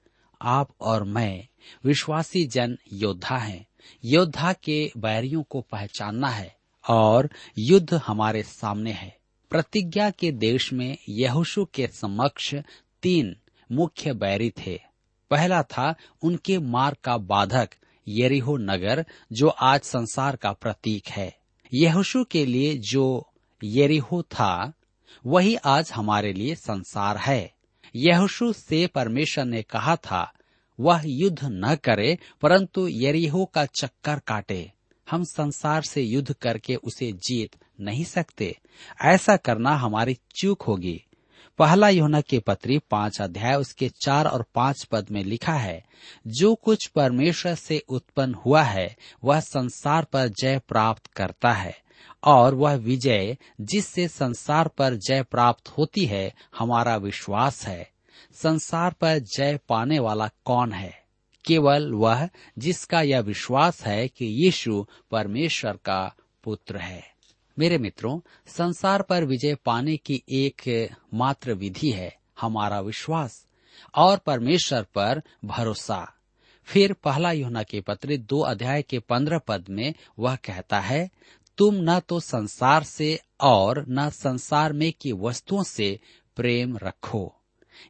आप 0.43 0.71
और 0.81 1.05
मैं 1.05 1.49
विश्वासी 1.85 2.47
जन 2.47 2.79
योद्धा 2.93 3.37
हैं। 3.37 3.67
योद्धा 4.05 4.53
के 4.53 4.93
बैरियों 4.97 5.43
को 5.43 5.61
पहचानना 5.61 6.29
है 6.29 6.57
और 6.89 7.31
युद्ध 7.59 7.95
हमारे 7.95 8.43
सामने 8.43 8.93
है। 8.93 9.19
प्रतिज्ञा 9.51 10.11
के 10.11 10.33
देश 10.33 10.73
में 10.73 10.99
यहोशु 11.09 11.65
के 11.65 11.87
समक्ष 11.87 12.55
तीन 13.03 13.37
मुख्य 13.73 14.13
बैरी 14.13 14.51
थे। 14.51 14.81
पहला 15.31 15.63
था 15.63 15.95
उनके 16.23 16.59
मार्ग 16.59 16.97
का 17.05 17.17
बाधक 17.17 17.69
यरीहो 18.09 18.57
नगर, 18.57 19.07
जो 19.33 19.49
आज 19.49 19.81
संसार 19.81 20.37
का 20.37 20.53
प्रतीक 20.53 21.09
है। 21.09 21.37
यहोशु 21.75 22.25
के 22.25 22.47
लिए 22.47 22.79
जो 22.79 23.33
यरीहो 23.65 24.23
था, 24.23 24.73
वही 25.27 25.57
आज 25.57 25.93
हमारे 25.93 26.33
लिए 26.33 26.55
संसार 26.55 27.17
है। 27.17 27.58
यहोशु 27.97 28.53
से 28.53 28.87
परमेश्वर 28.87 29.45
ने 29.45 29.63
कहा 29.63 29.97
था, 29.97 30.33
वह 30.81 31.03
युद्ध 31.07 31.39
न 31.43 31.75
करे, 31.75 32.19
परंतु 32.43 32.89
यरीहो 32.89 33.45
का 33.45 33.65
चक्कर 33.65 34.19
काटे। 34.19 34.73
हम 35.11 35.25
संसार 35.25 35.83
से 35.83 36.03
युद्ध 36.03 36.33
करके 36.33 36.75
उसे 36.75 37.13
जीत 37.13 37.57
नहीं 37.81 38.05
सकते। 38.05 38.59
ऐसा 39.05 39.37
करना 39.37 39.71
हमारी 39.71 40.19
चूक 40.37 40.63
होगी। 40.63 41.05
पहला 41.59 41.89
योना 41.89 42.21
के 42.21 42.39
पत्री 42.39 42.79
पाँच 42.79 43.21
अध्याय 43.21 43.55
उसके 43.55 43.89
चार 43.89 44.27
और 44.27 44.45
पाँच 44.55 44.85
पद 44.85 45.07
में 45.11 45.25
लिखा 45.25 45.53
है, 45.53 45.85
जो 46.27 46.55
कुछ 46.55 46.87
परमेश्वर 46.87 47.55
से 47.55 47.83
उत्पन्न 47.89 48.35
हुआ 48.35 48.63
है, 48.63 48.97
वह 49.25 49.41
संसार 49.41 50.05
पर 50.05 50.29
जय 50.29 50.59
प्राप्त 50.59 51.07
करता 51.07 51.53
है। 51.53 51.88
और 52.25 52.55
वह 52.55 52.75
विजय 52.75 53.37
जिससे 53.61 54.09
संसार 54.09 54.69
पर 54.69 54.95
जय 54.95 55.23
प्राप्त 55.23 55.69
होती 55.69 56.05
है, 56.05 56.35
हमारा 56.59 56.97
विश्वास 56.97 57.67
है। 57.67 57.91
संसार 58.35 58.93
पर 58.93 59.19
जय 59.19 59.59
पाने 59.69 59.99
वाला 59.99 60.31
कौन 60.45 60.73
है? 60.73 61.05
केवल 61.45 61.93
वह 61.93 62.29
जिसका 62.59 63.03
यह 63.03 63.21
विश्वास 63.21 63.83
है 63.83 64.09
कि 64.09 64.25
यीशु 64.25 64.87
परमेश्वर 65.11 65.73
का 65.73 66.15
पुत्र 66.45 66.77
है। 66.77 67.15
मेरे 67.59 67.79
मित्रों, 67.79 68.21
संसार 68.47 69.03
पर 69.03 69.25
विजय 69.25 69.55
पाने 69.55 69.97
की 69.97 70.23
एक 70.29 70.91
मात्र 71.15 71.55
विधि 71.55 71.91
है, 71.91 72.17
हमारा 72.41 72.81
विश्वास, 72.81 73.47
और 73.95 74.19
परमेश्वर 74.19 74.83
पर 74.83 75.23
भरोसा। 75.45 76.15
फिर 76.65 76.93
पहला 76.93 77.33
योना 77.33 77.63
के 77.63 77.81
पत्र 77.81 78.17
दो 78.17 78.41
अध्याय 78.41 78.83
के 78.83 78.99
पंद्रह 78.99 79.39
पद 79.39 79.65
में 79.71 79.95
वह 80.19 80.37
कहता 80.37 80.81
है 80.81 81.11
तुम 81.59 81.75
न 81.75 82.01
तो 82.01 82.21
संसार 82.21 82.83
से 82.83 83.21
और 83.41 83.85
न 83.89 84.11
संसार 84.11 84.73
में 84.73 84.93
की 85.01 85.13
वस्तुओं 85.13 85.63
से 85.63 86.01
प्रेम 86.37 86.77
रखो। 86.77 87.35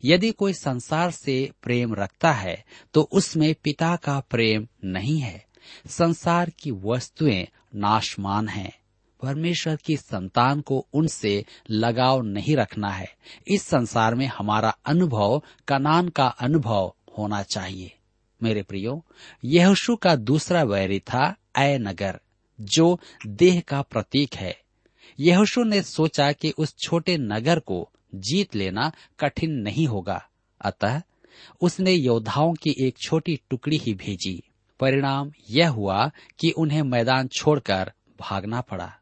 यदि 0.04 0.32
कोई 0.32 0.52
संसार 0.52 1.10
से 1.10 1.50
प्रेम 1.62 1.94
रखता 1.94 2.32
है 2.32 2.64
तो 2.94 3.02
उसमें 3.02 3.54
पिता 3.54 3.96
का 3.96 4.20
प्रेम 4.20 4.66
नहीं 4.84 5.18
है। 5.18 5.46
संसार 5.88 6.50
की 6.50 6.70
वस्तुएँ 6.70 7.46
नाशमान 7.74 8.48
हैं। 8.48 8.72
परमेश्वर 9.22 9.76
की 9.76 9.96
संतान 9.96 10.60
को 10.60 10.86
उनसे 10.92 11.44
लगाव 11.70 12.22
नहीं 12.22 12.56
रखना 12.56 12.90
है। 12.90 13.14
इस 13.48 13.62
संसार 13.62 14.14
में 14.14 14.26
हमारा 14.26 14.76
अनुभव, 14.86 15.42
कनान 15.68 16.08
का 16.08 16.26
अनुभव 16.26 16.94
होना 17.18 17.42
चाहिए। 17.42 17.94
मेरे 18.42 18.62
प्रियो, 18.62 19.04
यहोशु 19.44 19.96
का 19.96 20.16
दूसरा 20.16 20.62
वैरी 20.62 21.00
था 21.00 21.36
अय 21.56 21.78
नगर। 21.78 22.20
जो 22.60 23.00
देह 23.26 23.62
का 23.68 23.82
प्रतीक 23.82 24.34
है। 24.34 24.60
यहोशु 25.20 25.64
ने 25.64 25.82
सोचा 25.82 26.32
कि 26.32 26.50
उस 26.50 26.76
छोटे 26.78 27.16
नगर 27.16 27.58
को 27.58 27.90
जीत 28.14 28.56
लेना 28.56 28.92
कठिन 29.20 29.50
नहीं 29.50 29.86
होगा। 29.86 30.28
अतः 30.60 31.02
उसने 31.60 31.92
योद्धाओं 31.92 32.54
की 32.54 32.74
एक 32.80 32.98
छोटी 32.98 33.40
टुकड़ी 33.50 33.76
ही 33.76 33.94
भेजी। 33.94 34.42
परिणाम 34.80 35.32
यह 35.50 35.68
हुआ 35.68 36.10
कि 36.40 36.50
उन्हें 36.50 36.82
मैदान 36.82 37.28
छोड़कर 37.28 37.92
भागना 38.20 38.60
पड़ा। 38.60 38.94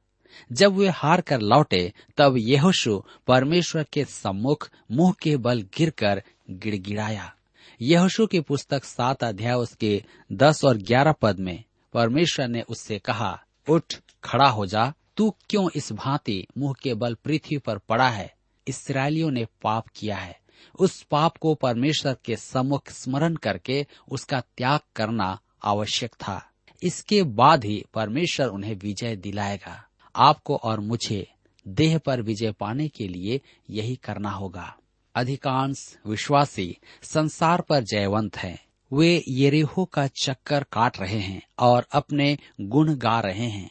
जब 0.53 0.73
वे 0.73 0.88
हार 0.88 1.21
कर 1.21 1.40
लौटे, 1.40 1.92
तब 2.16 2.35
यहोशु 2.38 3.03
परमेश्वर 3.27 3.87
के 3.92 4.05
सम्मुख 4.05 4.71
मुँह 4.92 5.14
के 5.23 5.37
बल 5.37 5.62
गिरकर 5.62 6.23
गिड़गिड़ाया। 6.51 7.35
यहोशु 7.83 8.27
की 8.27 8.40
पुस्तक 8.40 8.85
सात 8.85 9.25
अध्याय 9.25 9.55
उसके 9.55 10.05
दस 10.33 10.64
और 10.64 10.77
ग्यारह 10.77 11.12
पद 11.12 11.38
में 11.38 11.64
परमेश्वर 11.92 12.49
ने 12.49 12.62
उससे 12.62 12.99
कहा 12.99 13.42
उठ 13.70 13.94
खड़ा 14.24 14.48
हो 14.48 14.66
जा। 14.66 14.92
तू 15.16 15.35
क्यों 15.50 15.70
इस 15.74 15.92
भांति 15.92 16.46
मुँह 16.59 16.74
के 16.83 16.94
बल 16.94 17.14
पृथ्वी 17.14 17.59
पर 17.59 17.79
पड़ा 17.79 18.09
है? 18.09 18.35
इसराइलियों 18.68 19.31
ने 19.31 19.46
पाप 19.62 19.88
किया 19.88 20.16
है। 20.16 20.40
उस 20.79 21.02
पाप 21.02 21.37
को 21.37 21.55
परमेश्वर 21.55 22.16
के 22.24 22.37
सम्मुख 22.37 22.90
स्मरण 22.90 23.37
करके 23.37 23.87
उसका 24.11 24.40
त्याग 24.40 24.81
करना 24.96 25.38
आवश्यक 25.64 26.14
था। 26.14 26.50
इसके 26.83 27.22
बाद 27.22 27.64
ही 27.64 27.85
परमेश्वर 27.94 28.46
उन्हें 28.46 28.74
विजय 28.74 29.16
दिलाएगा। 29.16 29.88
आपको 30.16 30.57
और 30.57 30.81
मुझे 30.81 31.33
देह 31.68 31.98
पर 31.98 32.22
विजय 32.22 32.52
पाने 32.52 32.88
के 32.88 33.09
लिए 33.09 33.40
यही 33.70 33.96
करना 33.96 34.31
होगा। 34.31 34.76
अधिकांश 35.14 35.98
विश्वासी 36.07 36.79
संसार 37.02 37.61
पर 37.61 37.83
जयवंत 37.83 38.37
हैं। 38.37 38.65
वे 38.92 39.25
येरेहो 39.29 39.85
का 39.85 40.07
चक्कर 40.07 40.62
काट 40.62 41.01
रहे 41.01 41.18
हैं 41.18 41.42
और 41.59 41.87
अपने 41.92 42.38
गुण 42.61 42.94
गा 42.94 43.20
रहे 43.20 43.46
हैं। 43.46 43.70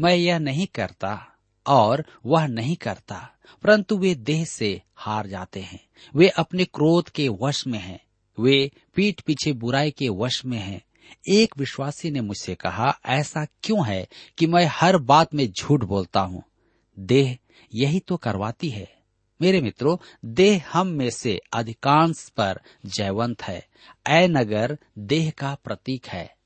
मैं 0.00 0.14
यह 0.14 0.38
नहीं 0.38 0.66
करता 0.66 1.26
और 1.66 2.04
वह 2.26 2.46
नहीं 2.46 2.76
करता, 2.76 3.32
परंतु 3.62 3.98
वे 3.98 4.14
देह 4.14 4.44
से 4.44 4.82
हार 4.94 5.26
जाते 5.26 5.60
हैं। 5.60 5.86
वे 6.14 6.28
अपने 6.28 6.64
क्रोध 6.64 7.08
के 7.08 7.28
वश 7.28 7.66
में 7.66 7.78
हैं। 7.78 8.00
वे 8.40 8.70
पीठ 8.94 9.20
पीछे 9.20 9.52
बुराई 9.52 9.90
के 9.90 10.08
वश 10.08 10.44
में 10.44 10.58
हैं। 10.58 10.82
एक 11.28 11.58
विश्वासी 11.58 12.10
ने 12.10 12.20
मुझसे 12.20 12.54
कहा, 12.54 12.98
ऐसा 13.06 13.44
क्यों 13.62 13.86
है 13.86 14.08
कि 14.38 14.46
मैं 14.46 14.68
हर 14.72 14.96
बात 14.96 15.34
में 15.34 15.52
झूठ 15.52 15.84
बोलता 15.84 16.20
हूँ? 16.20 16.42
देह 16.98 17.38
यही 17.74 18.00
तो 18.00 18.16
करवाती 18.16 18.68
है। 18.68 18.95
मेरे 19.42 19.60
मित्रों, 19.60 19.96
देह 20.24 20.64
हम 20.72 20.86
में 20.86 21.10
से 21.10 21.40
अधिकांश 21.52 22.28
पर 22.36 22.60
जयवंत 22.86 23.42
है। 23.42 23.66
ए 24.08 24.28
नगर 24.28 24.78
देह 24.98 25.32
का 25.38 25.56
प्रतीक 25.64 26.06
है। 26.06 26.36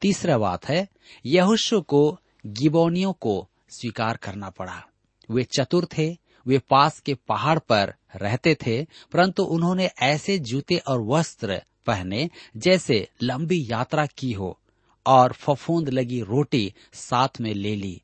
तीसरा 0.00 0.38
बात 0.38 0.68
है, 0.68 0.88
यहुशु 1.26 1.80
को, 1.80 2.20
गिबोनियों 2.46 3.12
को 3.12 3.48
स्वीकार 3.70 4.16
करना 4.16 4.50
पड़ा। 4.50 4.86
वे 5.30 5.42
चतुर 5.44 5.88
थे, 5.98 6.16
वे 6.46 6.58
पास 6.58 7.00
के 7.00 7.14
पहाड़ 7.14 7.58
पर 7.58 7.94
रहते 8.16 8.54
थे, 8.54 8.86
परंतु 9.12 9.42
उन्होंने 9.42 9.90
ऐसे 10.02 10.38
जूते 10.38 10.78
और 10.78 11.02
वस्त्र 11.02 11.62
पहने 11.86 12.30
जैसे 12.56 13.08
लंबी 13.22 13.66
यात्रा 13.70 14.06
की 14.06 14.32
हो 14.32 14.58
और 15.06 15.32
फफूंद 15.32 15.88
लगी 15.88 16.20
रोटी 16.20 16.74
साथ 16.92 17.28
में 17.40 17.54
ले 17.54 17.76
ली। 17.76 18.02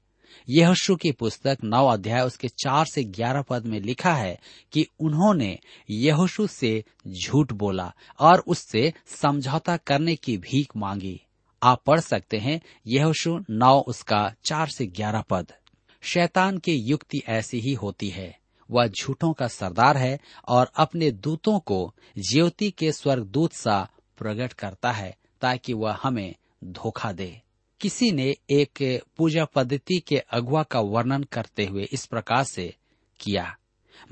यहशु 0.49 0.97
की 0.97 1.13
पुस्तक 1.13 1.59
नौ 1.65 1.87
अध्याय 1.87 2.21
उसके 2.21 2.49
चार 2.49 2.87
से 2.87 3.05
ग्यारह 3.05 3.43
पद 3.43 3.67
में 3.67 3.81
लिखा 3.81 4.15
है 4.15 4.41
कि 4.73 4.87
उन्होंने 5.01 5.59
यहोशु 5.91 6.47
से 6.47 6.85
झूठ 7.09 7.53
बोला 7.53 7.95
और 8.21 8.45
उससे 8.47 8.93
समझौता 9.07 9.77
करने 9.77 10.17
की 10.17 10.39
भीख 10.39 10.77
मांगी। 10.77 11.23
आप 11.63 11.83
पढ़ 11.87 12.01
सकते 12.01 12.37
हैं, 12.37 12.61
यहोशु 12.87 13.41
नौ 13.51 13.81
उसका 13.81 14.35
चार 14.45 14.69
से 14.69 14.87
ग्यारह 14.87 15.21
पद। 15.21 15.53
शैतान 16.01 16.59
की 16.59 16.75
युक्ति 16.75 17.23
ऐसी 17.29 17.61
ही 17.61 17.75
होती 17.75 18.09
है। 18.09 18.39
वह 18.71 18.87
झूठों 18.87 19.33
का 19.33 19.49
सरदार 19.49 19.97
है 19.97 20.21
और 20.49 20.71
अपने 20.77 21.11
दूतों 21.11 21.59
को 21.59 21.95
ज्योति 22.19 22.71
के 22.71 22.93
स्वर्गदूत 22.93 23.53
सा 23.53 23.89
प्रकट 24.19 24.53
करता 24.53 24.93
है 24.93 25.17
ताकि 25.41 25.73
वह 25.73 25.99
हमें 26.03 26.35
धोखा 26.65 27.13
दे। 27.13 27.43
किसी 27.81 28.13
ने 28.13 28.37
एक 28.51 29.03
पूजा 29.17 29.45
पद्धति 29.45 29.99
के 30.07 30.19
अगुआ 30.19 30.63
का 30.63 30.81
वर्णन 30.81 31.23
करते 31.23 31.65
हुए 31.65 31.89
इस 31.93 32.07
प्रकार 32.07 32.45
से 32.45 32.75
किया। 33.21 33.57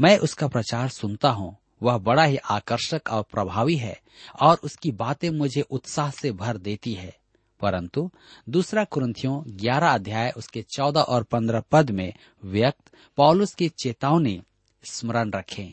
मैं 0.00 0.18
उसका 0.18 0.48
प्रचार 0.48 0.88
सुनता 0.88 1.30
हूँ। 1.30 1.56
वह 1.82 1.98
बड़ा 1.98 2.24
ही 2.24 2.36
आकर्षक 2.36 3.00
और 3.10 3.22
प्रभावी 3.22 3.76
है 3.76 4.00
और 4.42 4.56
उसकी 4.64 4.90
बातें 4.90 5.30
मुझे 5.30 5.60
उत्साह 5.60 6.10
से 6.10 6.32
भर 6.32 6.56
देती 6.56 6.92
है। 6.92 7.16
परंतु 7.60 8.10
दूसरा 8.48 8.84
कुरंथियों 8.84 9.42
ग्यारह 9.46 9.88
अध्याय 9.88 10.32
उसके 10.36 10.62
चौदह 10.62 11.00
और 11.00 11.22
पंद्रह 11.22 11.60
पद 11.60 11.90
में 11.90 12.12
व्यक्त 12.44 12.90
पॉलुस 13.16 13.54
की 13.54 13.68
चेतावनी 13.68 14.42
स्मरण 14.84 15.30
रखें। 15.30 15.72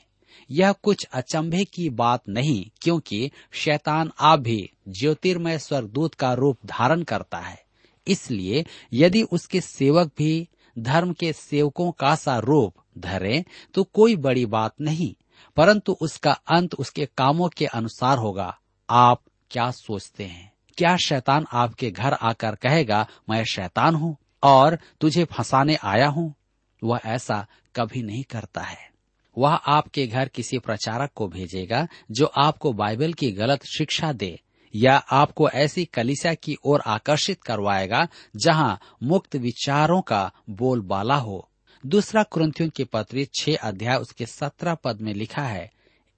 यह 0.51 0.71
कुछ 0.71 1.05
अचंभे 1.13 1.65
की 1.65 1.89
बात 1.89 2.29
नहीं, 2.29 2.69
क्योंकि 2.81 3.31
शैतान 3.51 4.11
आप 4.19 4.39
भी 4.39 4.71
ज्योतिर्मय 4.87 5.59
स्वर्गदूत 5.59 6.13
का 6.13 6.33
रूप 6.33 6.57
धारण 6.65 7.03
करता 7.03 7.37
है। 7.37 7.70
इसलिए 8.07 8.63
यदि 8.93 9.21
उसके 9.23 9.61
सेवक 9.61 10.11
भी 10.17 10.47
धर्म 10.75 11.11
के 11.13 11.31
सेवकों 11.33 11.91
का 11.91 12.13
सा 12.15 12.37
रूप 12.39 12.73
धरे 12.97 13.43
तो 13.73 13.83
कोई 13.83 14.15
बड़ी 14.15 14.45
बात 14.45 14.73
नहीं, 14.81 15.13
परंतु 15.57 15.97
उसका 16.01 16.31
अंत 16.31 16.73
उसके 16.75 17.05
कामों 17.17 17.49
के 17.49 17.65
अनुसार 17.65 18.17
होगा। 18.17 18.57
आप 18.89 19.21
क्या 19.51 19.69
सोचते 19.71 20.23
हैं? 20.23 20.51
क्या 20.77 20.95
शैतान 20.97 21.45
आपके 21.53 21.91
घर 21.91 22.13
आकर 22.13 22.55
कहेगा, 22.55 23.07
मैं 23.29 23.43
शैतान 23.45 23.95
हूँ 23.95 24.15
और 24.43 24.77
तुझे 25.01 25.23
फंसाने 25.25 25.77
आया 25.83 26.07
हूँ 26.07 26.33
वह 26.81 26.99
ऐसा 27.05 27.45
कभी 27.75 28.03
नहीं 28.03 28.23
करता 28.23 28.61
है। 28.61 28.89
वह 29.37 29.53
आपके 29.53 30.05
घर 30.07 30.27
किसी 30.27 30.59
प्रचारक 30.59 31.11
को 31.15 31.27
भेजेगा, 31.27 31.87
जो 32.11 32.25
आपको 32.25 32.71
बाइबल 32.73 33.13
की 33.13 33.31
गलत 33.31 33.65
शिक्षा 33.67 34.11
दे। 34.13 34.39
या 34.75 34.97
आपको 34.97 35.49
ऐसी 35.49 35.85
कलिसिया 35.85 36.33
की 36.33 36.57
ओर 36.65 36.81
आकर्षित 36.85 37.43
करवाएगा, 37.43 38.07
जहाँ 38.35 38.79
मुक्त 39.03 39.35
विचारों 39.35 40.01
का 40.01 40.31
बोलबाला 40.49 41.15
हो। 41.15 41.49
दूसरा 41.85 42.23
क्रंथियों 42.23 42.69
की 42.69 42.83
पत्री 42.83 43.25
छह 43.25 43.55
अध्याय 43.55 43.97
उसके 43.97 44.25
सत्रह 44.25 44.75
पद 44.75 45.01
में 45.01 45.13
लिखा 45.13 45.41
है, 45.41 45.71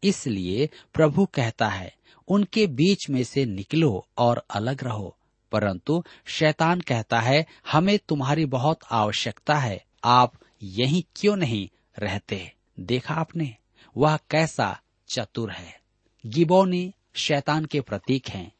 इसलिए 0.03 0.69
प्रभु 0.93 1.25
कहता 1.25 1.67
है, 1.67 1.95
उनके 2.27 2.67
बीच 2.67 3.09
में 3.09 3.23
से 3.23 3.45
निकलो 3.45 4.07
और 4.17 4.45
अलग 4.49 4.83
रहो। 4.83 5.17
परंतु 5.51 6.03
शैतान 6.25 6.81
कहता 6.81 7.19
है, 7.19 7.45
हमें 7.71 7.99
तुम्हारी 8.09 8.45
बहुत 8.45 8.79
आवश्यकता 8.91 9.55
है, 9.55 9.85
आप 10.03 10.33
यही 10.63 11.05
क्यों 11.15 11.35
नहीं 11.35 11.69
रहते? 11.99 12.53
देखा 12.79 13.13
आपने, 13.13 13.55
वह 13.97 14.17
कैसा 14.29 14.79
चतुर 15.07 15.51
है। 15.51 15.79
गिबोनी 16.25 16.93
शैतान 17.13 17.65
के 17.65 17.81
प्रतीक 17.81 18.29
हैं। 18.29 18.51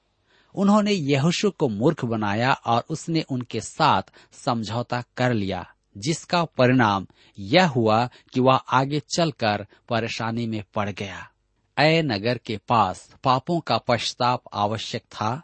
उन्होंने 0.56 0.92
यहोशु 0.92 1.52
को 1.52 1.70
मूर्ख 1.70 2.06
बनाया 2.06 2.54
और 2.54 2.86
उसने 2.90 3.22
उनके 3.22 3.62
साथ 3.62 4.02
समझौता 4.32 5.04
कर 5.18 5.34
लिया, 5.34 5.74
जिसका 5.98 6.44
परिणाम 6.44 7.08
यह 7.40 7.68
हुआ 7.68 8.10
कि 8.34 8.40
वह 8.40 8.56
आगे 8.56 9.00
चलकर 9.00 9.68
परेशानी 9.90 10.48
में 10.48 10.64
पड़ 10.74 10.90
गया। 10.90 11.30
अय 11.78 12.02
नगर 12.02 12.38
के 12.38 12.58
पास 12.58 13.16
पापों 13.24 13.60
का 13.60 13.78
पश्चाताप 13.78 14.42
आवश्यक 14.54 15.02
था 15.02 15.44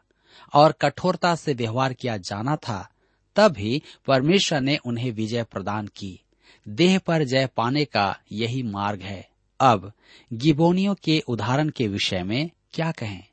और 0.54 0.72
कठोरता 0.72 1.36
से 1.36 1.54
व्यवहार 1.54 1.94
किया 1.94 2.18
जाना 2.18 2.56
था 2.56 2.90
तब 3.36 3.52
भी 3.52 3.82
परमेश्वर 4.08 4.62
ने 4.62 4.78
उन्हें 4.78 5.12
विजय 5.12 5.44
प्रदान 5.44 5.88
की। 5.88 6.20
देह 6.68 7.00
पर 7.00 7.24
जय 7.24 7.50
पाने 7.58 7.86
का 7.86 8.20
यही 8.32 8.64
मार्ग 8.64 9.02
है। 9.02 9.30
अब 9.60 9.94
गिबोनियों 10.34 10.96
के 10.96 11.24
उदाहरण 11.28 11.70
के 11.70 11.88
विषय 11.88 12.24
में 12.24 12.52
क्या 12.74 12.92
कहें? 12.92 13.24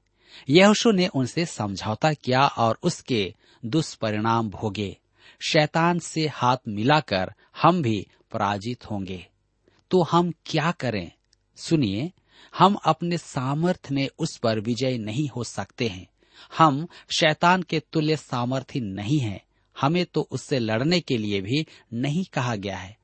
यहोशू 0.49 0.90
ने 0.90 1.07
उनसे 1.07 1.46
समझौता 1.46 2.12
किया 2.12 2.46
और 2.46 2.79
उसके 2.83 3.35
दुष्परिणाम 3.64 4.51
भोगे। 4.51 4.96
शैतान 5.49 5.99
से 5.99 6.27
हाथ 6.27 6.57
मिलाकर 6.68 7.33
हम 7.62 7.83
भी 7.83 8.07
पराजित 8.33 8.90
होंगे। 8.90 9.27
तो 9.90 10.03
हम 10.03 10.33
क्या 10.46 10.70
करें? 10.70 11.12
सुनिए, 11.57 12.12
हम 12.59 12.75
अपने 12.75 13.18
सामर्थ्य 13.18 13.94
में 13.94 14.09
उस 14.18 14.37
पर 14.37 14.61
विजय 14.61 14.99
नहीं 14.99 15.29
हो 15.29 15.44
सकते 15.44 15.88
हैं। 15.88 16.07
हम 16.59 16.88
शैतान 17.18 17.62
के 17.62 17.81
तुल्य 17.81 18.16
सामर्थ्य 18.16 18.81
नहीं 18.81 19.18
हैं। 19.18 19.40
हमें 19.81 20.07
तो 20.07 20.29
उससे 20.31 20.59
लड़ने 20.59 21.01
के 21.01 21.18
लिए 21.18 21.40
भी 21.40 21.66
नहीं 21.92 22.25
कहा 22.25 22.57
गया 22.57 22.77
है। 22.77 22.96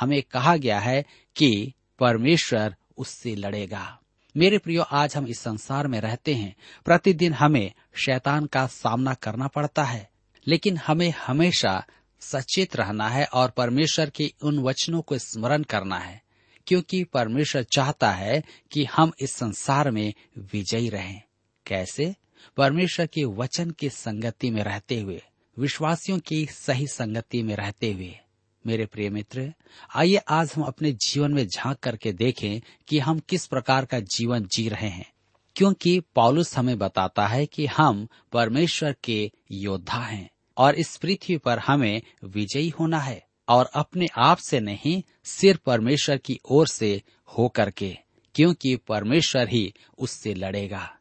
हमें 0.00 0.22
कहा 0.22 0.56
गया 0.56 0.80
है 0.80 1.04
कि 1.36 1.72
परमेश्वर 1.98 2.76
उससे 2.96 3.34
लड़ेगा। 3.34 4.00
मेरे 4.38 4.58
प्रियो, 4.58 4.82
आज 4.82 5.16
हम 5.16 5.26
इस 5.26 5.40
संसार 5.40 5.86
में 5.86 6.00
रहते 6.00 6.34
हैं। 6.34 6.56
प्रतिदिन 6.84 7.32
हमें 7.32 7.72
शैतान 7.94 8.46
का 8.46 8.66
सामना 8.66 9.14
करना 9.14 9.46
पड़ता 9.46 9.84
है, 9.84 10.10
लेकिन 10.46 10.76
हमें 10.76 11.14
हमेशा 11.26 11.84
सचेत 12.20 12.76
रहना 12.76 13.08
है 13.08 13.24
और 13.24 13.50
परमेश्वर 13.50 14.10
के 14.10 14.32
उन 14.42 14.58
वचनों 14.58 15.02
को 15.02 15.18
स्मरण 15.18 15.62
करना 15.62 15.98
है, 15.98 16.22
क्योंकि 16.66 17.04
परमेश्वर 17.04 17.62
चाहता 17.62 18.12
है 18.12 18.42
कि 18.72 18.84
हम 18.84 19.12
इस 19.20 19.32
संसार 19.32 19.90
में 19.90 20.14
विजयी 20.38 20.88
रहें। 20.88 21.22
कैसे? 21.66 22.14
परमेश्वर 22.56 23.06
के 23.06 23.24
वचन 23.24 23.70
की 23.70 23.90
संगति 23.90 24.50
में 24.50 24.62
रहते 24.62 25.00
हुए, 25.00 25.22
विश्वासियों 25.58 26.18
की 26.18 26.46
सही 26.46 26.86
संगति 26.86 27.42
में 27.42 27.56
रहते 27.56 27.92
हुए। 27.92 28.18
मेरे 28.66 28.86
प्रिय 28.86 29.10
मित्र, 29.10 29.54
आइए 29.94 30.16
आज 30.16 30.52
हम 30.56 30.62
अपने 30.62 30.92
जीवन 30.92 31.32
में 31.32 31.46
झाँक 31.46 31.78
करके 31.78 32.12
देखें 32.12 32.60
कि 32.88 32.98
हम 32.98 33.18
किस 33.18 33.46
प्रकार 33.46 33.84
का 33.84 34.00
जीवन 34.00 34.48
जी 34.52 34.68
रहे 34.68 34.88
हैं। 34.88 35.12
क्योंकि 35.56 36.00
पॉलुस 36.00 36.58
हमें 36.58 36.78
बताता 36.78 37.26
है 37.26 37.46
कि 37.46 37.66
हम 37.66 38.08
परमेश्वर 38.32 38.96
के 39.04 39.32
योद्धा 39.52 39.98
हैं 39.98 40.30
और 40.56 40.74
इस 40.74 40.96
पृथ्वी 40.96 41.36
पर 41.36 41.58
हमें 41.58 42.02
विजयी 42.24 42.68
होना 42.68 42.98
है 42.98 43.26
और 43.48 43.70
अपने 43.74 44.06
आप 44.18 44.36
से 44.36 44.60
नहीं, 44.60 45.02
सिर्फ़ 45.24 45.60
परमेश्वर 45.66 46.16
की 46.16 46.40
ओर 46.50 46.66
से 46.66 47.02
हो 47.26 47.48
करके 47.48 47.98
क्योंकि 48.34 48.76
परमेश्वर 48.76 49.48
ही 49.48 49.74
उससे 49.98 50.34
लड़ेगा। 50.34 50.96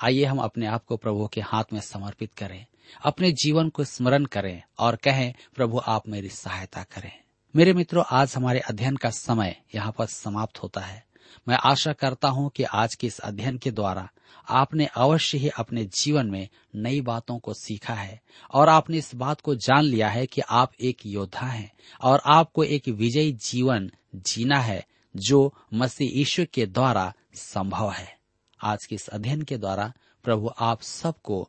आइए 0.00 0.24
हम 0.24 0.38
अपने 0.38 0.66
आप 0.66 0.84
को 0.84 0.96
प्रभु 0.96 1.26
के 1.26 1.40
हाथ 1.40 1.64
में 1.72 1.80
समर्पित 1.80 2.34
करें। 2.34 2.66
अपने 3.04 3.32
जीवन 3.32 3.68
को 3.68 3.84
स्मरण 3.84 4.24
करें 4.24 4.62
और 4.78 4.96
कहें, 4.96 5.34
प्रभु, 5.54 5.80
आप 5.86 6.08
मेरी 6.08 6.28
सहायता 6.28 6.82
करें। 6.82 7.12
मेरे 7.56 7.72
मित्रों, 7.72 8.04
आज 8.10 8.34
हमारे 8.36 8.60
अध्ययन 8.60 8.96
का 8.96 9.10
समय 9.10 9.56
यहाँ 9.74 9.92
पर 9.98 10.06
समाप्त 10.06 10.62
होता 10.62 10.80
है। 10.80 11.04
मैं 11.48 11.56
आशा 11.64 11.92
करता 11.92 12.28
हूँ 12.28 12.50
कि 12.50 12.62
आज 12.62 12.94
के 12.94 13.06
इस 13.06 13.18
अध्ययन 13.18 13.58
के 13.58 13.70
द्वारा 13.70 14.08
आपने 14.48 14.86
अवश्य 14.86 15.38
ही 15.38 15.48
अपने 15.48 15.84
जीवन 15.84 16.26
में 16.26 16.48
नई 16.74 17.00
बातों 17.00 17.38
को 17.38 17.54
सीखा 17.54 17.94
है 17.94 18.20
और 18.54 18.68
आपने 18.68 18.98
इस 18.98 19.14
बात 19.14 19.40
को 19.40 19.54
जान 19.54 19.84
लिया 19.84 20.08
है 20.08 20.26
कि 20.26 20.40
आप 20.40 20.72
एक 20.80 21.06
योद्धा 21.06 21.46
हैं 21.46 21.72
और 22.02 22.22
आपको 22.26 22.64
एक 22.64 22.88
विजयी 22.88 23.32
जीवन 23.32 23.90
जीना 24.14 24.58
है 24.58 24.86
जो 25.16 25.54
मसीह 25.74 26.20
ईश्वर 26.20 26.44
के 26.44 26.66
द्वारा 26.66 27.12
संभव 27.34 27.90
है। 27.90 28.18
आज 28.64 28.86
के 28.86 28.94
इस 28.94 29.08
अध्ययन 29.08 29.42
के 29.42 29.58
द्वारा 29.58 29.92
प्रभु, 30.24 30.50
आप 30.58 30.82
सबको 30.82 31.48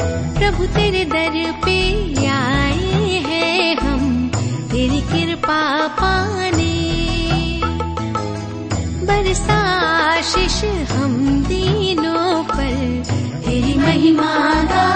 प्रभु 0.00 0.66
तेरे 0.66 1.04
दर 1.04 1.34
पे 1.64 1.78
आए 2.26 3.20
हैं 3.26 3.76
हम 3.76 4.30
तेरी 4.72 5.00
कृपा 5.00 5.62
पाने। 6.00 6.72
बरसा 9.06 9.58
आशीष 10.12 10.64
हम 10.92 11.44
दीनों 11.48 12.44
पर 12.44 13.02
तेरी 13.46 13.74
महिमा 13.78 14.32
गाने 14.64 14.91